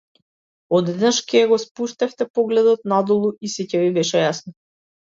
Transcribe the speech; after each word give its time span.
Одеднаш 0.79 1.19
ќе 1.33 1.43
го 1.51 1.59
спуштевте 1.65 2.29
погледот 2.39 2.91
надолу 2.97 3.33
и 3.39 3.55
сѐ 3.57 3.71
ќе 3.75 3.87
ви 3.87 3.97
беше 4.03 4.29
јасно. 4.29 4.61